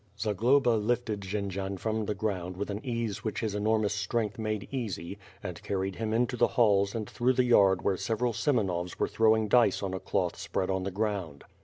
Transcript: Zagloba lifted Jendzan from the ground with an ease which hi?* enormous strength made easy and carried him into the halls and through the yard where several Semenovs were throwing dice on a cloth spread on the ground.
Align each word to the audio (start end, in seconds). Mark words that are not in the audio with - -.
Zagloba 0.19 0.77
lifted 0.83 1.21
Jendzan 1.21 1.77
from 1.77 2.07
the 2.07 2.15
ground 2.15 2.57
with 2.57 2.71
an 2.71 2.83
ease 2.83 3.23
which 3.23 3.41
hi?* 3.41 3.49
enormous 3.55 3.93
strength 3.93 4.39
made 4.39 4.67
easy 4.71 5.19
and 5.43 5.61
carried 5.61 5.97
him 5.97 6.11
into 6.11 6.35
the 6.35 6.47
halls 6.57 6.95
and 6.95 7.07
through 7.07 7.33
the 7.33 7.43
yard 7.43 7.83
where 7.83 7.97
several 7.97 8.33
Semenovs 8.33 8.97
were 8.97 9.07
throwing 9.07 9.47
dice 9.47 9.83
on 9.83 9.93
a 9.93 9.99
cloth 9.99 10.37
spread 10.39 10.71
on 10.71 10.81
the 10.85 10.89
ground. 10.91 11.43